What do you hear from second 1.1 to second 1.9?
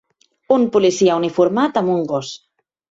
uniformat